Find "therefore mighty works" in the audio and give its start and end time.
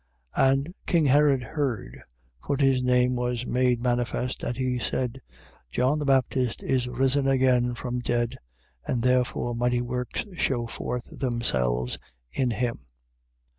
9.03-10.25